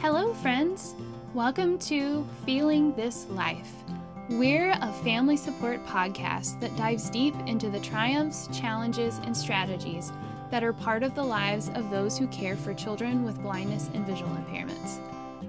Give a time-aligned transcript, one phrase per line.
[0.00, 0.94] Hello, friends.
[1.32, 3.72] Welcome to Feeling This Life.
[4.28, 10.12] We're a family support podcast that dives deep into the triumphs, challenges, and strategies
[10.50, 14.06] that are part of the lives of those who care for children with blindness and
[14.06, 15.00] visual impairments.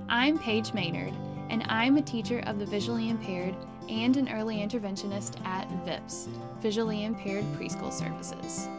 [0.08, 1.14] I'm Paige Maynard,
[1.50, 3.56] and I'm a teacher of the visually impaired
[3.90, 6.30] and an early interventionist at VIPS,
[6.62, 8.70] Visually Impaired Preschool Services.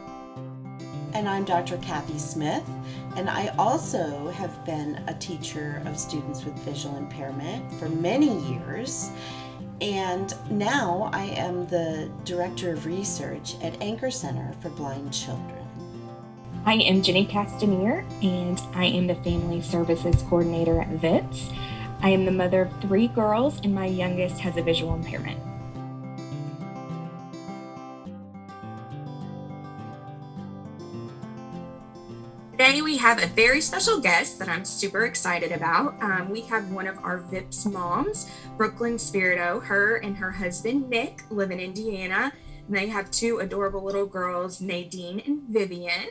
[1.19, 1.79] And I'm Dr.
[1.79, 2.63] Cathy Smyth,
[3.17, 9.11] and I also have been a teacher of students with visual impairment for many years.
[9.81, 15.59] And now I am the Director of Research at Anchor Center for Blind Children.
[16.65, 21.51] I am Jenny Castanier, and I am the Family Services Coordinator at VIPS.
[22.01, 25.41] I am the mother of three girls, and my youngest has a visual impairment.
[32.69, 35.95] Today, we have a very special guest that I'm super excited about.
[36.03, 39.61] Um, we have one of our VIPS moms, Brooklyn Spirito.
[39.61, 42.31] Her and her husband, Nick, live in Indiana.
[42.67, 46.09] And they have two adorable little girls, Nadine and Vivian.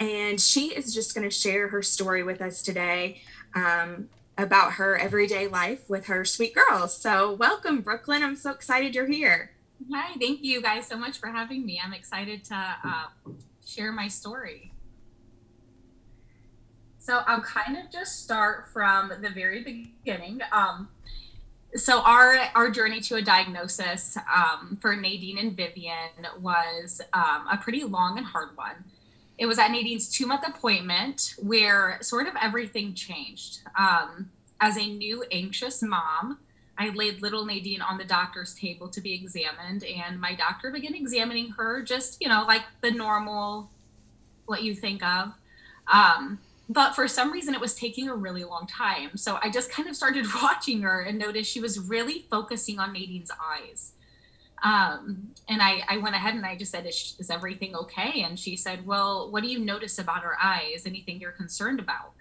[0.00, 3.22] And she is just going to share her story with us today.
[3.54, 6.96] Um, about her everyday life with her sweet girls.
[6.96, 8.24] So, welcome, Brooklyn.
[8.24, 9.52] I'm so excited you're here.
[9.94, 11.80] Hi, thank you guys so much for having me.
[11.80, 13.06] I'm excited to uh,
[13.64, 14.71] share my story.
[17.02, 20.40] So, I'll kind of just start from the very beginning.
[20.52, 20.88] Um,
[21.74, 27.56] so our our journey to a diagnosis um, for Nadine and Vivian was um, a
[27.56, 28.84] pretty long and hard one
[29.38, 33.60] it was at Nadine's two month appointment where sort of everything changed.
[33.76, 34.30] Um,
[34.60, 36.38] as a new anxious mom,
[36.78, 40.94] I laid little Nadine on the doctor's table to be examined, and my doctor began
[40.94, 43.68] examining her just, you know, like the normal,
[44.46, 45.32] what you think of.
[45.92, 49.16] Um, but for some reason, it was taking a really long time.
[49.16, 52.92] So I just kind of started watching her and noticed she was really focusing on
[52.92, 53.92] Nadine's eyes.
[54.62, 58.22] Um, and I, I went ahead and I just said, is, is everything okay?
[58.22, 60.84] And she said, well, what do you notice about her eyes?
[60.86, 62.12] Anything you're concerned about?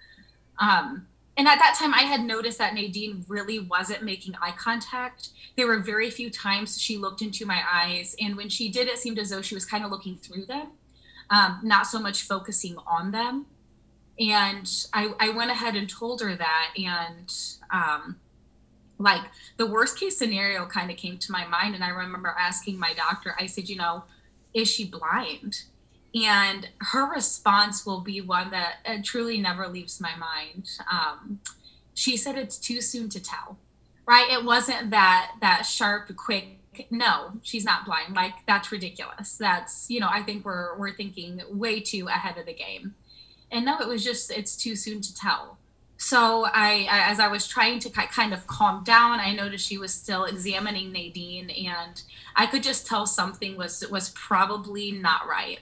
[0.59, 1.05] Um,
[1.37, 5.29] and at that time, I had noticed that Nadine really wasn't making eye contact.
[5.55, 8.15] There were very few times she looked into my eyes.
[8.19, 10.67] And when she did, it seemed as though she was kind of looking through them,
[11.29, 13.45] um, not so much focusing on them.
[14.21, 16.73] And I, I went ahead and told her that.
[16.77, 17.33] And
[17.71, 18.17] um,
[18.99, 19.21] like
[19.57, 22.93] the worst case scenario kind of came to my mind and i remember asking my
[22.93, 24.03] doctor i said you know
[24.53, 25.63] is she blind?
[26.13, 30.69] And her response will be one that uh, truly never leaves my mind.
[30.91, 31.39] Um,
[31.93, 33.57] she said it's too soon to tell.
[34.05, 34.29] Right?
[34.29, 36.57] It wasn't that that sharp quick
[36.89, 38.15] no she's not blind.
[38.15, 39.37] Like that's ridiculous.
[39.37, 42.95] That's you know i think we're we're thinking way too ahead of the game
[43.51, 45.57] and no it was just it's too soon to tell
[46.01, 49.93] so I, as I was trying to kind of calm down, I noticed she was
[49.93, 52.01] still examining Nadine, and
[52.35, 55.59] I could just tell something was was probably not right.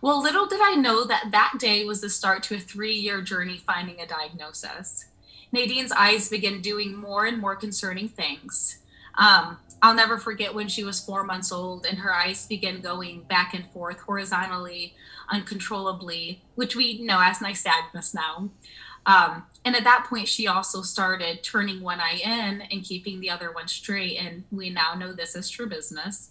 [0.00, 3.56] Well, little did I know that that day was the start to a three-year journey
[3.58, 5.06] finding a diagnosis.
[5.50, 8.78] Nadine's eyes began doing more and more concerning things.
[9.18, 13.22] Um, I'll never forget when she was four months old and her eyes began going
[13.22, 14.94] back and forth horizontally,
[15.30, 18.50] uncontrollably, which we know as nystagmus now.
[19.06, 23.30] Um, and at that point, she also started turning one eye in and keeping the
[23.30, 24.16] other one straight.
[24.18, 26.30] And we now know this is strabismus.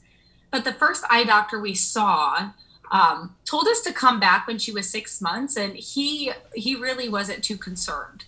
[0.51, 2.51] But the first eye doctor we saw
[2.91, 7.07] um, told us to come back when she was six months, and he he really
[7.07, 8.25] wasn't too concerned.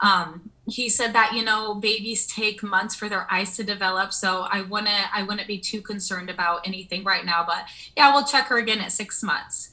[0.00, 4.46] Um, he said that you know babies take months for their eyes to develop, so
[4.50, 7.44] I wouldn't I wouldn't be too concerned about anything right now.
[7.46, 9.70] But yeah, we'll check her again at six months.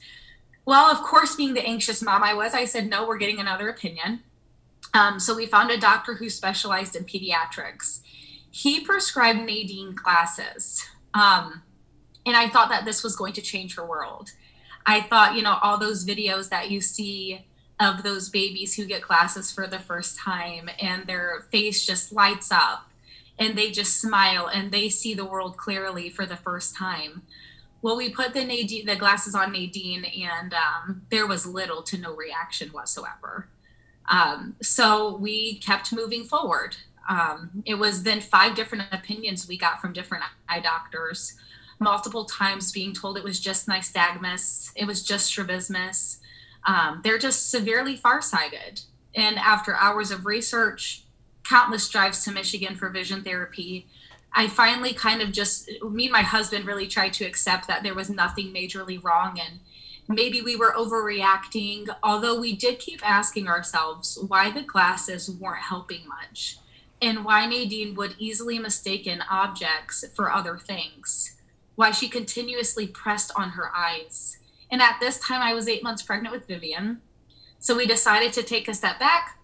[0.66, 3.68] Well, of course, being the anxious mom I was, I said, no, we're getting another
[3.68, 4.24] opinion.
[4.92, 8.00] Um, so we found a doctor who specialized in pediatrics.
[8.50, 10.84] He prescribed Nadine glasses.
[11.14, 11.62] Um,
[12.26, 14.30] and I thought that this was going to change her world.
[14.84, 17.46] I thought, you know, all those videos that you see
[17.78, 22.50] of those babies who get glasses for the first time and their face just lights
[22.50, 22.88] up
[23.38, 27.22] and they just smile and they see the world clearly for the first time.
[27.86, 31.96] Well, we put the Nadine, the glasses on Nadine, and um, there was little to
[31.96, 33.46] no reaction whatsoever.
[34.10, 36.76] Um, so we kept moving forward.
[37.08, 41.34] Um, it was then five different opinions we got from different eye doctors,
[41.78, 46.18] multiple times being told it was just nystagmus, it was just strabismus.
[46.66, 48.80] Um, they're just severely farsighted.
[49.14, 51.04] And after hours of research,
[51.44, 53.86] countless drives to Michigan for vision therapy,
[54.38, 57.94] I finally kind of just me and my husband really tried to accept that there
[57.94, 59.60] was nothing majorly wrong and
[60.08, 66.06] maybe we were overreacting, although we did keep asking ourselves why the glasses weren't helping
[66.06, 66.58] much
[67.00, 71.36] and why Nadine would easily mistaken objects for other things,
[71.74, 74.38] why she continuously pressed on her eyes.
[74.70, 77.00] And at this time, I was eight months pregnant with Vivian.
[77.58, 79.35] So we decided to take a step back,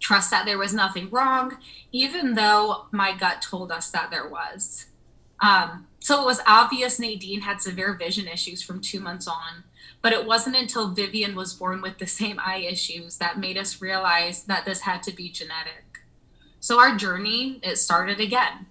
[0.00, 1.56] trust that there was nothing wrong,
[1.92, 4.86] even though my gut told us that there was.
[5.40, 9.64] Um, so it was obvious Nadine had severe vision issues from two months on,
[10.00, 13.80] but it wasn't until Vivian was born with the same eye issues that made us
[13.80, 16.00] realize that this had to be genetic.
[16.60, 18.66] So our journey, it started again.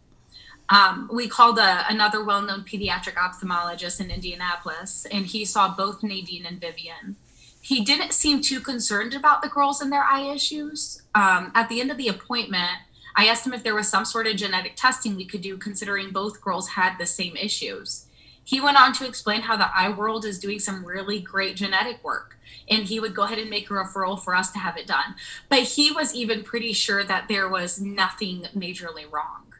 [0.69, 6.01] Um, we called a, another well known pediatric ophthalmologist in Indianapolis, and he saw both
[6.01, 7.17] Nadine and Vivian.
[7.61, 11.03] He didn't seem too concerned about the girls and their eye issues.
[11.13, 12.71] Um, at the end of the appointment,
[13.15, 16.11] I asked him if there was some sort of genetic testing we could do, considering
[16.11, 18.07] both girls had the same issues.
[18.43, 22.03] He went on to explain how the eye world is doing some really great genetic
[22.03, 22.37] work,
[22.67, 25.15] and he would go ahead and make a referral for us to have it done.
[25.47, 29.53] But he was even pretty sure that there was nothing majorly wrong.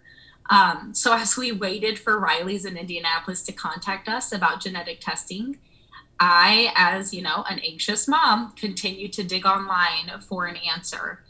[0.50, 5.60] Um, so as we waited for Riley's in Indianapolis to contact us about genetic testing,
[6.22, 11.24] I, as you know, an anxious mom, continued to dig online for an answer.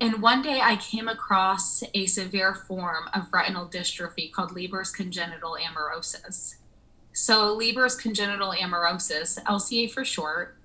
[0.00, 5.56] And one day I came across a severe form of retinal dystrophy called Leber's congenital
[5.62, 6.56] amaurosis.
[7.12, 10.56] So, Leber's congenital amaurosis, LCA for short,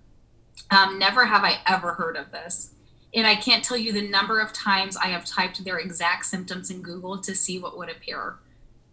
[0.71, 2.71] um, never have I ever heard of this.
[3.13, 6.71] And I can't tell you the number of times I have typed their exact symptoms
[6.71, 8.37] in Google to see what would appear.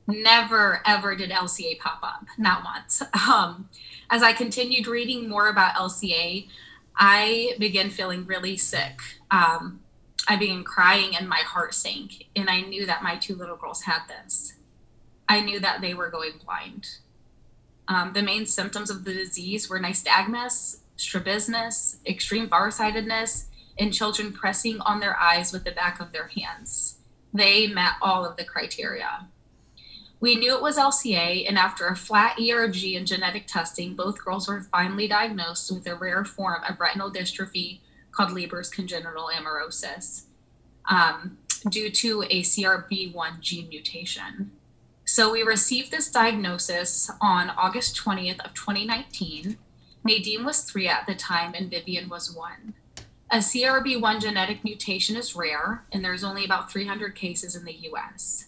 [0.07, 3.03] Never, ever did LCA pop up, not once.
[3.27, 3.69] Um,
[4.11, 6.49] as I continued reading more about LCA,
[6.97, 9.01] I began feeling really sick.
[9.31, 9.81] Um,
[10.29, 12.27] I began crying and my heart sank.
[12.35, 14.55] And I knew that my two little girls had this.
[15.29, 16.89] I knew that they were going blind.
[17.89, 23.47] Um, the main symptoms of the disease were nystagmus, strabismus, extreme farsightedness,
[23.79, 26.99] and children pressing on their eyes with the back of their hands.
[27.33, 29.29] They met all of the criteria.
[30.19, 34.49] We knew it was LCA, and after a flat ERG and genetic testing, both girls
[34.49, 37.81] were finally diagnosed with a rare form of retinal dystrophy
[38.13, 40.23] called Leber's congenital amaurosis
[40.89, 41.37] um,
[41.69, 44.53] due to a CRB1 gene mutation.
[45.05, 49.59] So we received this diagnosis on August 20th of 2019.
[50.03, 52.75] Nadine was three at the time and Vivian was one.
[53.31, 58.47] A CRB1 genetic mutation is rare, and there's only about 300 cases in the US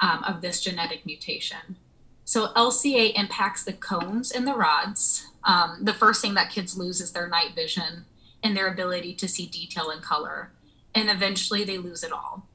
[0.00, 1.76] um, of this genetic mutation.
[2.24, 5.26] So LCA impacts the cones and the rods.
[5.44, 8.04] Um, the first thing that kids lose is their night vision
[8.42, 10.52] and their ability to see detail and color.
[10.94, 12.46] And eventually they lose it all.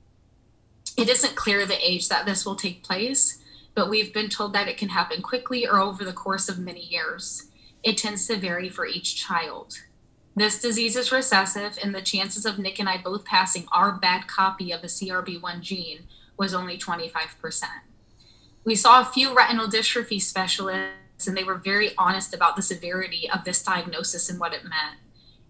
[0.97, 3.39] It isn't clear the age that this will take place,
[3.73, 6.85] but we've been told that it can happen quickly or over the course of many
[6.85, 7.49] years.
[7.83, 9.75] It tends to vary for each child.
[10.37, 14.27] This disease is recessive, and the chances of Nick and I both passing our bad
[14.27, 16.03] copy of the CRB1 gene
[16.37, 17.63] was only 25%.
[18.63, 23.29] We saw a few retinal dystrophy specialists, and they were very honest about the severity
[23.29, 24.97] of this diagnosis and what it meant.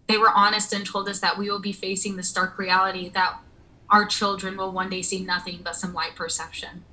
[0.08, 3.40] They were honest and told us that we will be facing the stark reality that
[3.90, 6.84] our children will one day see nothing but some light perception.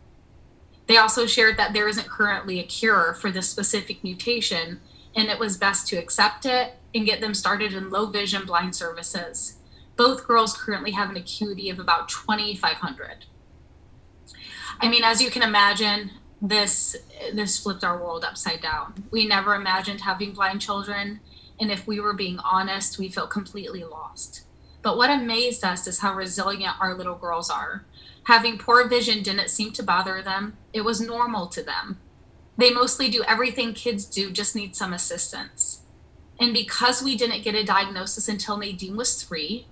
[0.87, 4.81] They also shared that there isn't currently a cure for this specific mutation,
[5.15, 8.75] and it was best to accept it and get them started in low vision blind
[8.75, 9.57] services.
[9.97, 13.27] Both girls currently have an acuity of about 2,500.
[14.81, 16.11] I mean, as you can imagine,
[16.41, 16.97] this
[17.33, 19.05] this flipped our world upside down.
[19.11, 21.21] We never imagined having blind children,
[21.61, 24.43] and if we were being honest, we felt completely lost.
[24.83, 27.85] But what amazed us is how resilient our little girls are.
[28.25, 31.99] Having poor vision didn't seem to bother them, it was normal to them.
[32.57, 35.83] They mostly do everything kids do, just need some assistance.
[36.39, 39.67] And because we didn't get a diagnosis until Nadine was three,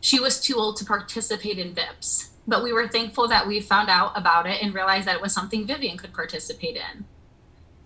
[0.00, 2.30] she was too old to participate in VIPS.
[2.46, 5.32] But we were thankful that we found out about it and realized that it was
[5.32, 7.04] something Vivian could participate in.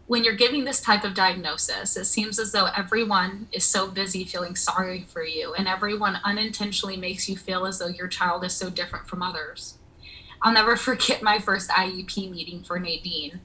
[0.07, 4.25] When you're giving this type of diagnosis, it seems as though everyone is so busy
[4.25, 8.53] feeling sorry for you, and everyone unintentionally makes you feel as though your child is
[8.53, 9.79] so different from others.
[10.43, 13.41] I'll never forget my first IEP meeting for Nadine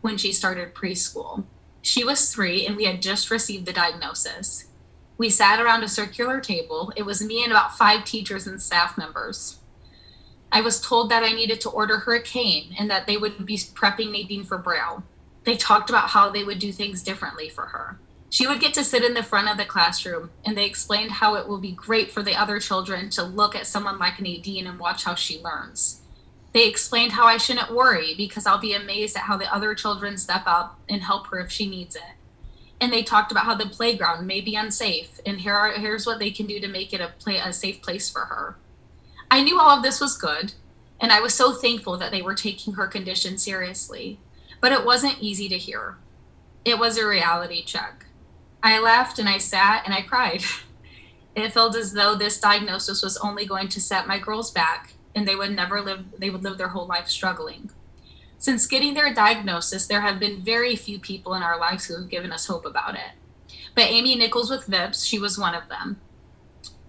[0.00, 1.44] when she started preschool.
[1.82, 4.66] She was three, and we had just received the diagnosis.
[5.18, 6.92] We sat around a circular table.
[6.96, 9.58] It was me and about five teachers and staff members.
[10.52, 13.44] I was told that I needed to order her a cane and that they would
[13.44, 15.02] be prepping Nadine for Braille.
[15.44, 17.98] They talked about how they would do things differently for her.
[18.28, 21.36] She would get to sit in the front of the classroom, and they explained how
[21.36, 24.78] it will be great for the other children to look at someone like Nadine and
[24.80, 26.02] watch how she learns.
[26.52, 30.16] They explained how I shouldn't worry because I'll be amazed at how the other children
[30.16, 32.02] step up and help her if she needs it.
[32.80, 36.18] and they talked about how the playground may be unsafe and here are, here's what
[36.18, 38.56] they can do to make it a play a safe place for her
[39.30, 40.52] i knew all of this was good
[41.00, 44.18] and i was so thankful that they were taking her condition seriously
[44.60, 45.96] but it wasn't easy to hear
[46.64, 48.06] it was a reality check
[48.62, 50.42] i left and i sat and i cried
[51.34, 55.26] it felt as though this diagnosis was only going to set my girls back and
[55.26, 57.70] they would never live they would live their whole life struggling
[58.38, 62.10] since getting their diagnosis, there have been very few people in our lives who have
[62.10, 63.12] given us hope about it.
[63.74, 66.00] But Amy Nichols with VIPS, she was one of them.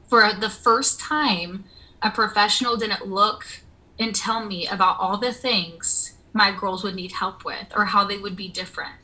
[0.08, 1.66] For the first time,
[2.02, 3.46] a professional didn't look
[4.00, 8.06] and tell me about all the things my girls would need help with or how
[8.06, 8.96] they would be different.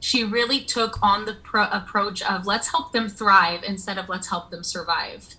[0.00, 4.28] She really took on the pro- approach of let's help them thrive instead of let's
[4.28, 5.36] help them survive.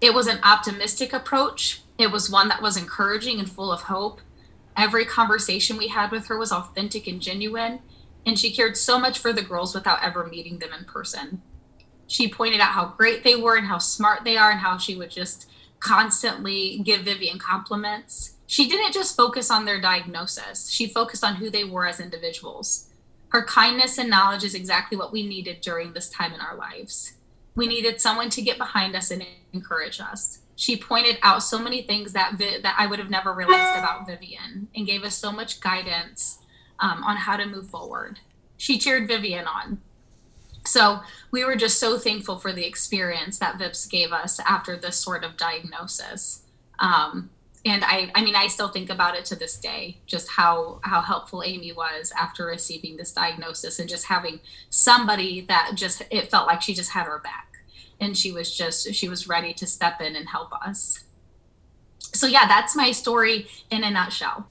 [0.00, 1.82] It was an optimistic approach.
[1.98, 4.20] It was one that was encouraging and full of hope
[4.76, 7.80] Every conversation we had with her was authentic and genuine,
[8.24, 11.42] and she cared so much for the girls without ever meeting them in person.
[12.06, 14.96] She pointed out how great they were and how smart they are, and how she
[14.96, 18.36] would just constantly give Vivian compliments.
[18.46, 22.86] She didn't just focus on their diagnosis, she focused on who they were as individuals.
[23.28, 27.14] Her kindness and knowledge is exactly what we needed during this time in our lives.
[27.54, 31.80] We needed someone to get behind us and encourage us she pointed out so many
[31.80, 35.32] things that Vi- that I would have never realized about Vivian and gave us so
[35.32, 36.40] much guidance
[36.80, 38.20] um, on how to move forward.
[38.58, 39.80] She cheered Vivian on.
[40.64, 41.00] So
[41.30, 45.24] we were just so thankful for the experience that VIPS gave us after this sort
[45.24, 46.42] of diagnosis.
[46.78, 47.30] Um,
[47.64, 51.02] and I, I mean, I still think about it to this day, just how how
[51.02, 54.40] helpful Amy was after receiving this diagnosis, and just having
[54.70, 57.48] somebody that just it felt like she just had her back.
[58.00, 61.04] And she was just she was ready to step in and help us.
[62.14, 64.48] So yeah that's my story in a nutshell.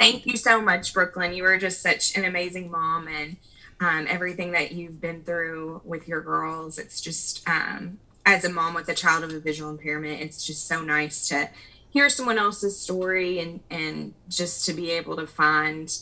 [0.00, 1.32] Thank you so much brooklyn.
[1.32, 3.36] You were just such an amazing mom and
[3.80, 8.74] um, everything that you've been through with your girls it's just um, as a mom
[8.74, 11.48] with a child of a visual impairment it's just so nice to
[11.90, 15.98] hear someone else's story and and just to be able to find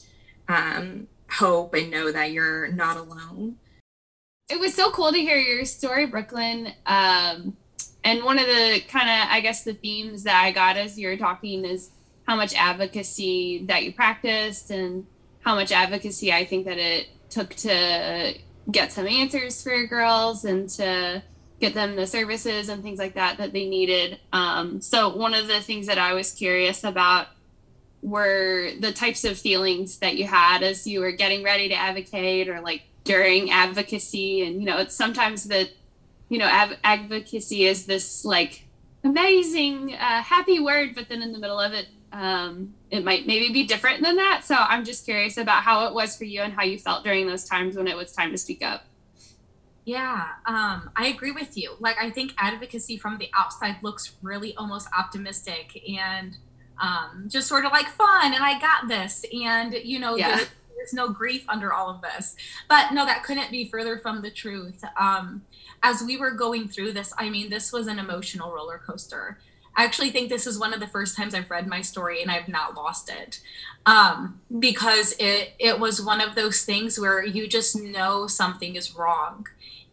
[0.48, 3.56] um, hope and know that you're not alone
[4.48, 6.72] it was so cool to hear your story, Brooklyn.
[6.86, 7.56] Um,
[8.04, 11.08] and one of the kind of, I guess, the themes that I got as you
[11.08, 11.90] were talking is
[12.26, 15.06] how much advocacy that you practiced and
[15.40, 18.34] how much advocacy I think that it took to
[18.70, 21.22] get some answers for girls and to
[21.60, 24.18] get them the services and things like that that they needed.
[24.32, 27.28] Um, so one of the things that I was curious about
[28.02, 32.48] were the types of feelings that you had as you were getting ready to advocate
[32.48, 35.70] or like during advocacy and you know it's sometimes that
[36.28, 38.64] you know av- advocacy is this like
[39.02, 43.52] amazing uh, happy word but then in the middle of it um, it might maybe
[43.52, 46.52] be different than that so i'm just curious about how it was for you and
[46.52, 48.84] how you felt during those times when it was time to speak up
[49.88, 51.76] yeah, um, I agree with you.
[51.78, 56.36] Like, I think advocacy from the outside looks really almost optimistic and
[56.82, 59.24] um, just sort of like fun, and I got this.
[59.32, 60.40] And, you know, yeah
[60.76, 62.36] there's no grief under all of this.
[62.68, 64.82] But no, that couldn't be further from the truth.
[64.98, 65.42] Um,
[65.82, 69.38] as we were going through this, I mean, this was an emotional roller coaster.
[69.76, 72.30] I actually think this is one of the first times I've read my story and
[72.30, 73.40] I've not lost it.
[73.84, 78.96] Um, because it it was one of those things where you just know something is
[78.96, 79.46] wrong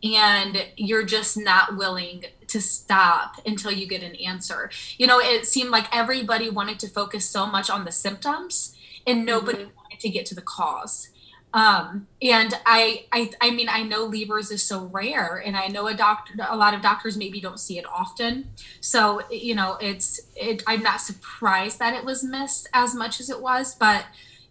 [0.03, 4.69] and you're just not willing to stop until you get an answer.
[4.97, 8.75] You know, it seemed like everybody wanted to focus so much on the symptoms
[9.05, 11.09] and nobody mm-hmm to get to the cause.
[11.53, 15.87] Um, and I, I, I mean, I know Leber's is so rare, and I know
[15.87, 18.49] a doctor, a lot of doctors maybe don't see it often.
[18.81, 20.63] So you know, it's, it.
[20.65, 24.05] I'm not surprised that it was missed as much as it was, but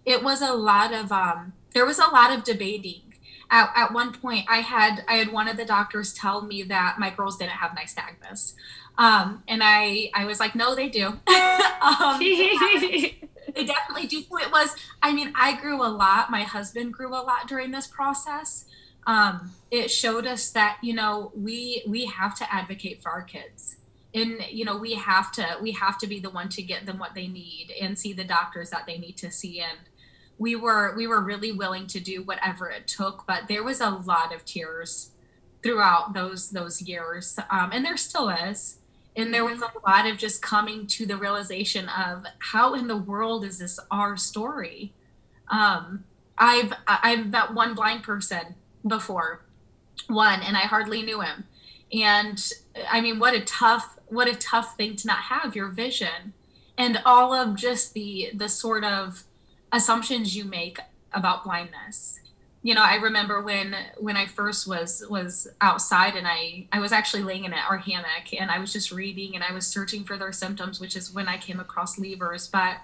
[0.05, 3.01] it was a lot of, um, there was a lot of debating.
[3.51, 6.99] At, at one point, I had, I had one of the doctors tell me that
[6.99, 8.55] my girls didn't have nystagmus,
[8.97, 11.07] um, and I, I was like, no, they do.
[11.27, 12.21] um,
[13.55, 14.19] they definitely do.
[14.19, 16.31] It was, I mean, I grew a lot.
[16.31, 18.65] My husband grew a lot during this process.
[19.07, 23.77] Um, it showed us that, you know, we, we have to advocate for our kids
[24.15, 26.99] and, you know, we have to, we have to be the one to get them
[26.99, 29.61] what they need and see the doctors that they need to see.
[29.61, 29.79] And
[30.39, 33.91] we were, we were really willing to do whatever it took, but there was a
[33.91, 35.13] lot of tears
[35.63, 37.39] throughout those, those years.
[37.51, 38.79] Um, and there still is
[39.17, 42.97] and there was a lot of just coming to the realization of how in the
[42.97, 44.93] world is this our story?
[45.49, 46.05] Um,
[46.39, 48.55] i've i've met one blind person
[48.87, 49.43] before
[50.09, 51.45] one and i hardly knew him.
[51.93, 52.53] And
[52.91, 56.33] i mean what a tough what a tough thing to not have your vision
[56.79, 59.25] and all of just the the sort of
[59.73, 60.79] assumptions you make
[61.13, 62.19] about blindness
[62.63, 66.93] you know, I remember when when I first was was outside and I I was
[66.93, 70.17] actually laying in our hammock and I was just reading and I was searching for
[70.17, 72.47] their symptoms, which is when I came across Leber's.
[72.47, 72.77] But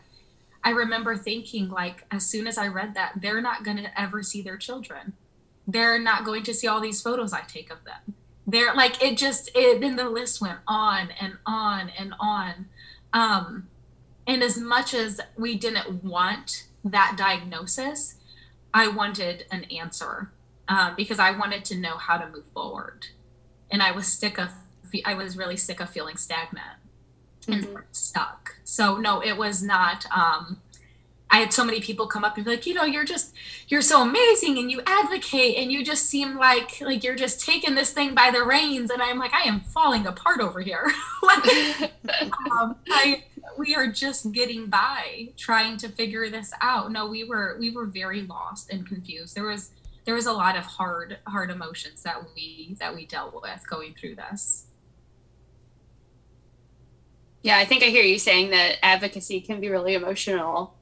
[0.65, 4.23] I remember thinking like as soon as I read that, they're not going to ever
[4.23, 5.13] see their children.
[5.69, 8.15] They're not going to see all these photos I take of them.
[8.49, 12.67] They're like it just it then the list went on and on and on.
[13.13, 13.69] Um
[14.27, 18.18] and as much as we didn't want that diagnosis,
[18.73, 20.31] I wanted an answer
[20.69, 23.07] um, because I wanted to know how to move forward.
[23.71, 24.51] And I was sick of,
[25.05, 26.79] I was really sick of feeling stagnant
[27.47, 27.77] and mm-hmm.
[27.93, 28.57] stuck.
[28.65, 30.05] So, no, it was not.
[30.15, 30.61] Um,
[31.31, 33.35] I had so many people come up and be like, you know, you're just,
[33.69, 37.75] you're so amazing and you advocate and you just seem like, like you're just taking
[37.75, 38.91] this thing by the reins.
[38.91, 40.91] And I'm like, I am falling apart over here.
[41.23, 41.45] like,
[42.51, 43.25] um, I,
[43.57, 46.93] we are just getting by trying to figure this out.
[46.93, 49.35] No we were we were very lost and confused.
[49.35, 49.71] There was
[50.05, 53.95] there was a lot of hard hard emotions that we that we dealt with going
[53.95, 54.65] through this.
[57.43, 60.75] Yeah i think i hear you saying that advocacy can be really emotional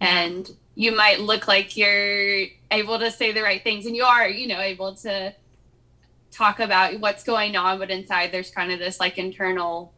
[0.00, 4.28] and you might look like you're able to say the right things and you are
[4.28, 5.34] you know able to
[6.30, 9.92] talk about what's going on but inside there's kind of this like internal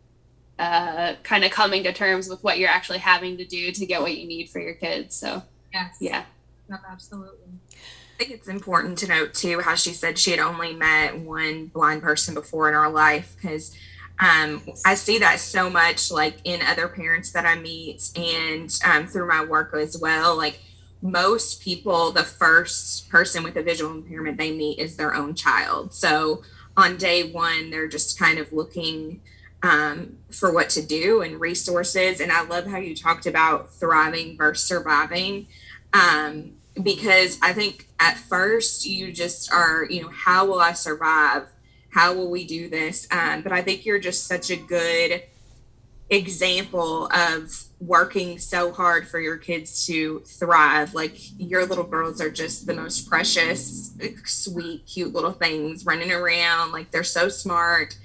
[0.59, 4.01] uh, kind of coming to terms with what you're actually having to do to get
[4.01, 5.17] what you need for your kids.
[5.17, 5.43] So,
[5.73, 5.97] yes.
[6.01, 6.25] yeah.
[6.69, 7.39] No, absolutely.
[7.73, 11.67] I think it's important to note too how she said she had only met one
[11.67, 13.77] blind person before in our life because
[14.21, 19.09] um, I see that so much like in other parents that I meet and um,
[19.09, 20.37] through my work as well.
[20.37, 20.61] Like
[21.03, 25.93] most people, the first person with a visual impairment they meet is their own child.
[25.93, 26.43] So
[26.77, 29.21] on day one, they're just kind of looking
[29.65, 32.21] um, for what to do and resources.
[32.21, 35.47] And I love how you talked about thriving versus surviving.
[35.95, 36.53] Um,
[36.83, 41.45] because I think at first you just are, you know, how will I survive?
[41.89, 43.09] How will we do this?
[43.11, 45.23] Um, but I think you're just such a good
[46.11, 50.93] example of working so hard for your kids to thrive.
[50.93, 53.95] Like your little girls are just the most precious,
[54.27, 56.73] sweet, cute little things running around.
[56.73, 57.97] Like they're so smart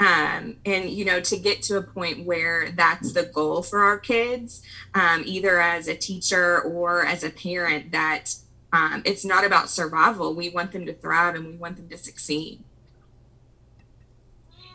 [0.00, 3.98] um, and you know to get to a point where that's the goal for our
[3.98, 4.62] kids
[4.94, 8.34] um, either as a teacher or as a parent that
[8.72, 10.34] um, it's not about survival.
[10.34, 12.62] We want them to thrive and we want them to succeed.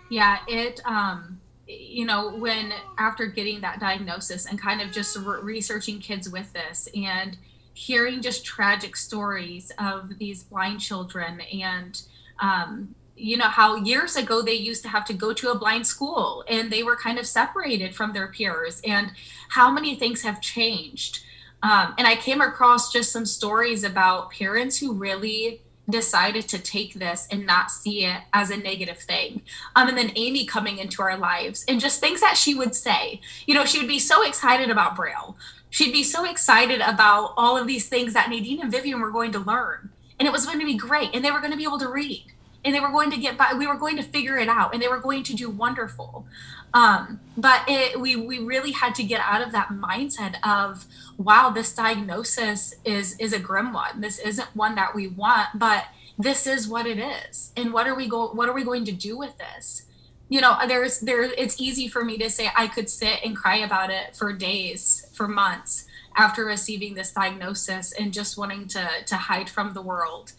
[0.09, 5.39] Yeah it um you know when after getting that diagnosis and kind of just re-
[5.41, 7.37] researching kids with this and
[7.73, 12.03] hearing just tragic stories of these blind children and
[12.39, 15.85] um, you know how years ago they used to have to go to a blind
[15.85, 19.11] school and they were kind of separated from their peers and
[19.49, 21.23] how many things have changed.
[21.61, 26.93] Um, and i came across just some stories about parents who really decided to take
[26.93, 29.41] this and not see it as a negative thing.
[29.75, 33.21] Um, and then amy coming into our lives and just things that she would say.
[33.45, 35.37] You know she would be so excited about braille.
[35.69, 39.31] She'd be so excited about all of these things that nadine and vivian were going
[39.33, 39.89] to learn.
[40.19, 41.89] And it was going to be great and they were going to be able to
[41.89, 42.25] read
[42.65, 44.81] and they were going to get by we were going to figure it out and
[44.81, 46.25] they were going to do wonderful.
[46.73, 50.85] Um, but it, we we really had to get out of that mindset of
[51.17, 54.01] wow this diagnosis is is a grim one.
[54.01, 55.85] This isn't one that we want but
[56.17, 57.51] this is what it is.
[57.57, 59.83] And what are we go what are we going to do with this?
[60.29, 63.57] You know there's there it's easy for me to say i could sit and cry
[63.57, 69.15] about it for days for months after receiving this diagnosis and just wanting to to
[69.15, 70.33] hide from the world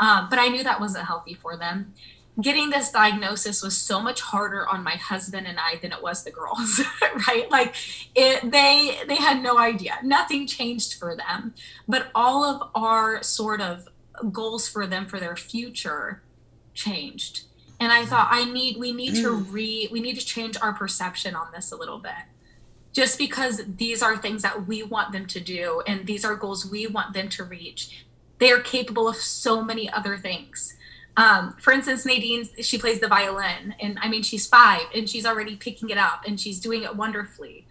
[0.00, 1.92] um, but I knew that wasn't healthy for them.
[2.40, 6.24] Getting this diagnosis was so much harder on my husband and I than it was
[6.24, 6.80] the girls,
[7.28, 7.50] right?
[7.50, 7.74] Like
[8.14, 9.98] it, they they had no idea.
[10.02, 11.54] Nothing changed for them,
[11.86, 13.88] but all of our sort of
[14.32, 16.22] goals for them for their future
[16.72, 17.42] changed.
[17.78, 19.52] And I thought I need we need to mm.
[19.52, 22.12] re we need to change our perception on this a little bit
[22.92, 26.68] just because these are things that we want them to do and these are goals
[26.68, 28.04] we want them to reach
[28.40, 30.76] they are capable of so many other things.
[31.16, 35.26] Um, for instance, Nadine, she plays the violin, and I mean, she's five and she's
[35.26, 37.66] already picking it up and she's doing it wonderfully.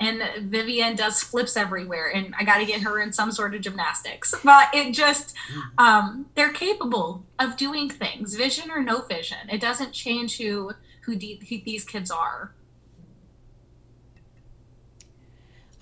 [0.00, 3.60] And Vivian does flips everywhere, and I got to get her in some sort of
[3.60, 4.34] gymnastics.
[4.42, 5.36] But it just,
[5.78, 9.38] um, they're capable of doing things, vision or no vision.
[9.52, 12.52] It doesn't change who who, de- who these kids are.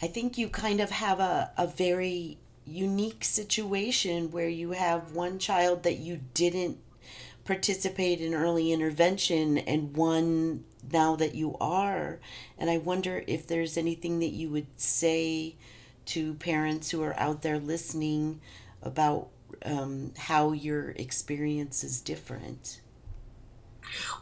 [0.02, 5.38] I think you kind of have a, a very unique situation where you have one
[5.38, 6.78] child that you didn't
[7.44, 12.20] participate in early intervention and one now that you are.
[12.58, 15.56] And I wonder if there's anything that you would say
[16.06, 18.40] to parents who are out there listening
[18.82, 19.28] about
[19.64, 22.80] um, how your experience is different?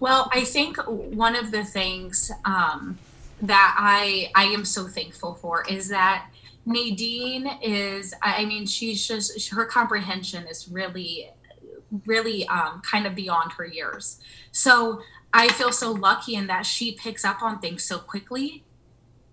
[0.01, 2.99] Well, I think one of the things um,
[3.41, 6.27] that I I am so thankful for is that
[6.67, 11.31] Nadine is I mean she's just her comprehension is really
[12.07, 14.21] really um, kind of beyond her years.
[14.53, 18.65] So I feel so lucky in that she picks up on things so quickly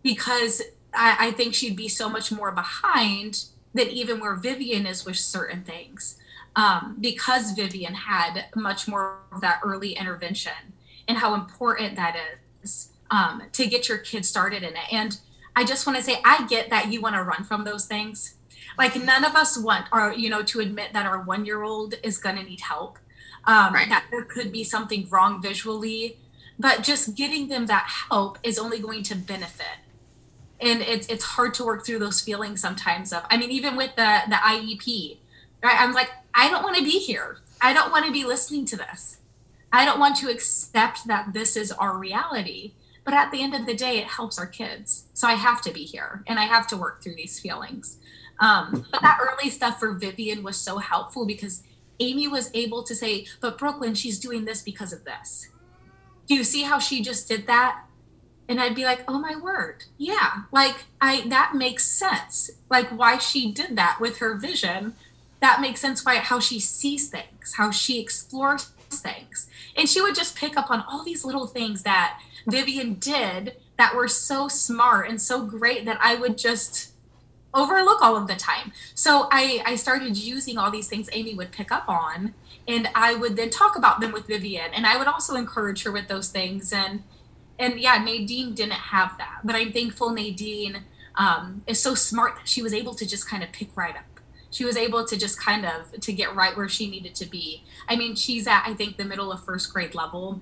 [0.04, 0.62] because
[0.94, 5.18] I, I think she'd be so much more behind than even where Vivian is with
[5.18, 6.18] certain things.
[6.56, 10.74] Um, because Vivian had much more of that early intervention
[11.08, 12.18] and how important that
[12.64, 14.92] is um, to get your kid started in it.
[14.92, 15.20] And
[15.58, 18.36] I just want to say, I get that you want to run from those things.
[18.78, 22.36] Like none of us want, or you know, to admit that our one-year-old is going
[22.36, 23.00] to need help.
[23.46, 23.90] Um, right.
[23.90, 26.20] That there could be something wrong visually,
[26.60, 29.80] but just getting them that help is only going to benefit
[30.60, 33.96] and it's it's hard to work through those feelings sometimes of i mean even with
[33.96, 35.18] the the iep
[35.64, 38.66] right i'm like i don't want to be here i don't want to be listening
[38.66, 39.20] to this
[39.72, 42.74] i don't want to accept that this is our reality
[43.08, 45.72] but at the end of the day it helps our kids so i have to
[45.72, 47.98] be here and i have to work through these feelings
[48.40, 51.64] um, but that early stuff for vivian was so helpful because
[52.00, 55.48] amy was able to say but brooklyn she's doing this because of this
[56.28, 57.84] do you see how she just did that
[58.50, 59.86] and I'd be like, "Oh my word.
[59.98, 60.44] Yeah.
[60.52, 62.50] Like I that makes sense.
[62.70, 64.94] Like why she did that with her vision.
[65.40, 69.48] That makes sense why how she sees things, how she explores things.
[69.76, 73.96] And she would just pick up on all these little things that Vivian did that
[73.96, 76.94] were so smart and so great that I would just
[77.54, 78.72] overlook all of the time.
[78.94, 82.34] So I I started using all these things Amy would pick up on
[82.68, 85.92] and I would then talk about them with Vivian and I would also encourage her
[85.92, 87.04] with those things and
[87.60, 90.84] and yeah, Nadine didn't have that, but I'm thankful Nadine
[91.16, 94.20] um, is so smart that she was able to just kind of pick right up.
[94.52, 97.64] She was able to just kind of to get right where she needed to be.
[97.90, 100.42] I mean, she's at I think the middle of first grade level,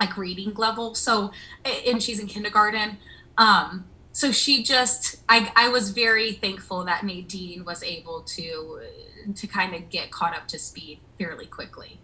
[0.00, 0.94] like reading level.
[0.94, 1.32] So,
[1.86, 2.98] and she's in kindergarten.
[3.38, 8.80] Um, so she just I I was very thankful that Nadine was able to
[9.34, 12.00] to kind of get caught up to speed fairly quickly.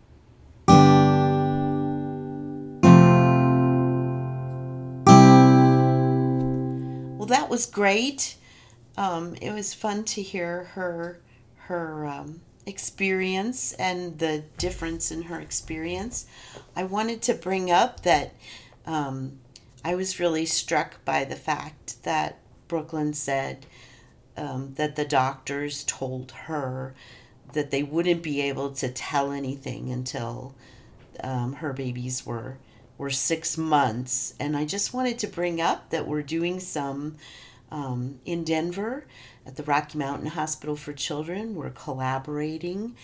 [7.16, 8.36] Well, that was great.
[8.98, 11.22] Um, it was fun to hear her
[11.68, 16.26] her um, experience and the difference in her experience.
[16.76, 18.34] I wanted to bring up that
[18.86, 19.38] um,
[19.84, 23.66] I was really struck by the fact that Brooklyn said
[24.36, 26.94] um, that the doctors told her
[27.52, 30.54] that they wouldn't be able to tell anything until
[31.22, 32.58] um, her babies were
[32.98, 34.34] were six months.
[34.38, 37.16] And I just wanted to bring up that we're doing some
[37.70, 39.06] um, in Denver
[39.46, 41.54] at the Rocky Mountain Hospital for Children.
[41.54, 42.96] We're collaborating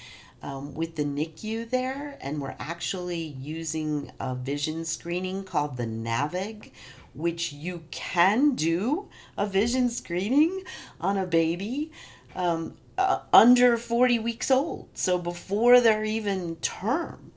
[0.42, 6.70] um, with the NICU there, and we're actually using a vision screening called the NAVEG,
[7.14, 10.62] which you can do a vision screening
[11.00, 11.90] on a baby.
[12.34, 17.30] Um, uh, under 40 weeks old, so before they're even term.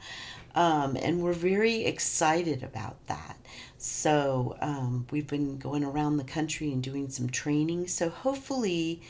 [0.55, 3.37] Um, and we're very excited about that.
[3.84, 7.88] So um, we've been going around the country and doing some training.
[7.88, 9.02] So hopefully,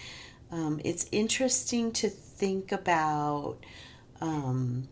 [0.50, 3.58] um, it's interesting to think about.
[4.22, 4.88] Um,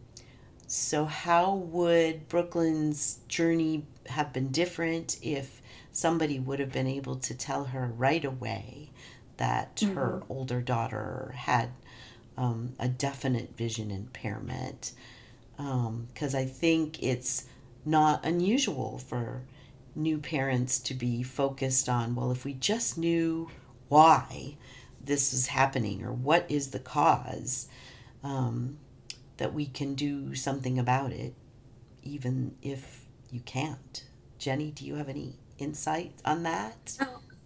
[0.68, 5.62] so, how would Brooklyn's journey have been different if
[5.94, 8.90] somebody would have been able to tell her right away
[9.38, 9.96] that mm-hmm.
[9.96, 11.70] her older daughter had
[12.38, 14.92] um, a definite vision impairment?
[15.56, 17.46] because um, I think it's
[17.86, 19.44] not unusual for
[19.96, 23.50] new parents to be focused on, well, if we just knew
[23.88, 24.58] why
[25.04, 27.68] this is happening or what is the cause,
[28.24, 28.78] um,
[29.38, 31.34] that we can do something about it,
[32.04, 34.04] even if you can't.
[34.38, 36.98] Jenny, do you have any insight on that?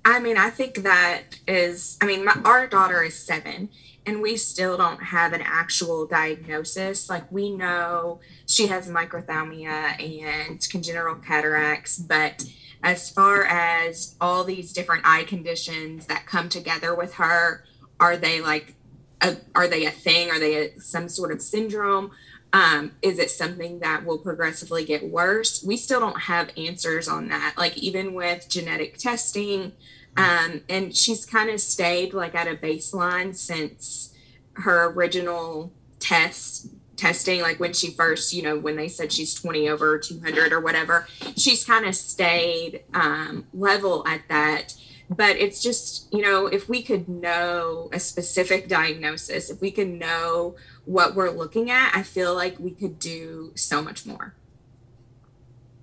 [0.05, 3.69] I mean, I think that is, I mean, my, our daughter is seven,
[4.05, 7.09] and we still don't have an actual diagnosis.
[7.09, 12.45] Like we know she has microphthalmia and congenital cataracts, but
[12.83, 17.63] as far as all these different eye conditions that come together with her,
[17.99, 18.75] are they like,
[19.21, 20.29] a, are they a thing?
[20.29, 22.11] Are they a, some sort of syndrome?
[22.51, 25.63] Um, is it something that will progressively get worse?
[25.63, 27.55] We still don't have answers on that.
[27.57, 29.71] Like even with genetic testing,
[30.15, 34.13] um, and she's kind of stayed like at a baseline since
[34.53, 39.67] her original test testing like when she first you know when they said she's 20
[39.67, 44.75] over 200 or whatever she's kind of stayed um, level at that.
[45.09, 49.89] But it's just you know if we could know a specific diagnosis if we could
[49.89, 54.35] know what we're looking at i feel like we could do so much more.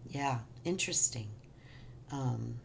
[0.08, 1.28] Yeah interesting.
[2.12, 2.60] Um,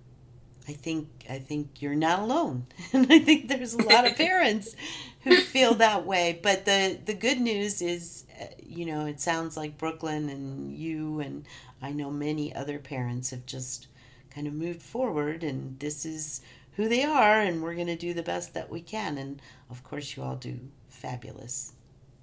[0.67, 4.75] I think I think you're not alone, and I think there's a lot of parents
[5.21, 6.39] who feel that way.
[6.41, 11.19] But the the good news is, uh, you know, it sounds like Brooklyn and you
[11.19, 11.45] and
[11.82, 13.88] I know many other parents have just
[14.30, 16.41] kind of moved forward, and this is
[16.75, 19.17] who they are, and we're going to do the best that we can.
[19.17, 21.73] And of course, you all do fabulous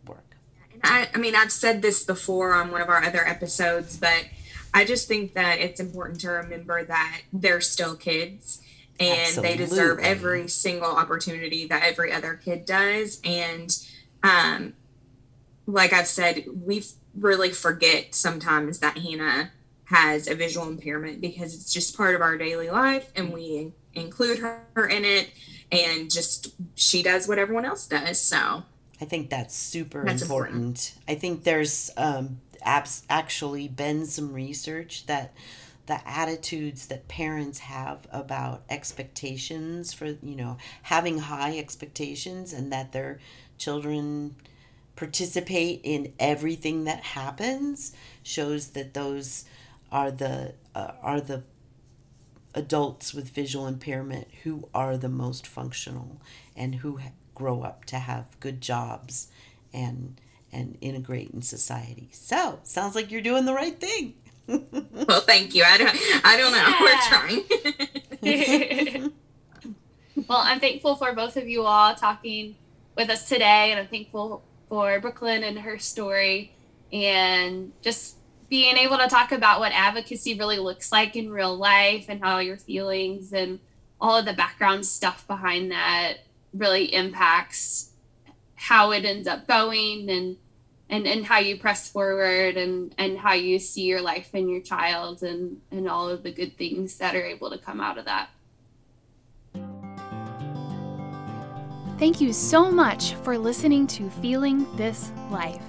[0.06, 0.36] work.
[0.82, 4.26] I, I mean, I've said this before on one of our other episodes, but
[4.74, 8.62] I just think that it's important to remember that they're still kids
[8.98, 9.50] and Absolutely.
[9.50, 13.20] they deserve every single opportunity that every other kid does.
[13.24, 13.76] And
[14.22, 14.74] um,
[15.66, 19.50] like I've said, we really forget sometimes that Hannah
[19.84, 24.38] has a visual impairment because it's just part of our daily life and we include
[24.38, 25.30] her in it
[25.70, 28.20] and just she does what everyone else does.
[28.20, 28.62] So
[29.02, 30.54] I think that's super that's important.
[30.54, 30.94] important.
[31.08, 35.34] I think there's um, abs- actually been some research that
[35.86, 42.92] the attitudes that parents have about expectations for you know having high expectations and that
[42.92, 43.18] their
[43.58, 44.36] children
[44.94, 49.46] participate in everything that happens shows that those
[49.90, 51.42] are the uh, are the
[52.54, 56.20] adults with visual impairment who are the most functional
[56.54, 57.00] and who
[57.34, 59.28] grow up to have good jobs
[59.72, 60.20] and
[60.52, 62.10] and integrate in society.
[62.12, 64.16] So, sounds like you're doing the right thing.
[64.46, 65.64] well, thank you.
[65.64, 66.74] I don't I don't know.
[66.80, 67.44] We're trying.
[70.28, 72.56] well, I'm thankful for both of you all talking
[72.96, 76.52] with us today and I'm thankful for Brooklyn and her story
[76.92, 78.16] and just
[78.48, 82.38] being able to talk about what advocacy really looks like in real life and how
[82.38, 83.60] your feelings and
[83.98, 86.18] all of the background stuff behind that
[86.54, 87.90] really impacts
[88.54, 90.36] how it ends up going and
[90.88, 94.60] and and how you press forward and and how you see your life and your
[94.60, 98.04] child and and all of the good things that are able to come out of
[98.04, 98.28] that.
[101.98, 105.62] Thank you so much for listening to feeling this life.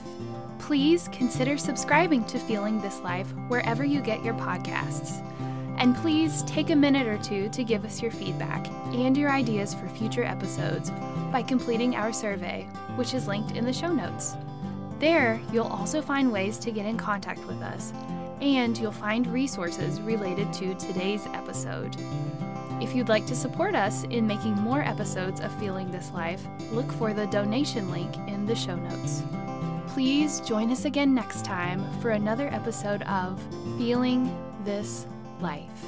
[0.58, 5.22] Please consider subscribing to feeling this life wherever you get your podcasts
[5.78, 9.74] and please take a minute or two to give us your feedback and your ideas
[9.74, 10.92] for future episodes
[11.32, 14.36] by completing our survey, which is linked in the show notes.
[15.00, 17.92] There, you'll also find ways to get in contact with us,
[18.40, 21.96] and you'll find resources related to today's episode.
[22.82, 26.92] If you'd like to support us in making more episodes of Feeling This Life, look
[26.94, 29.24] for the donation link in the show notes.
[29.88, 33.42] Please join us again next time for another episode of
[33.78, 35.06] Feeling This
[35.42, 35.86] Life.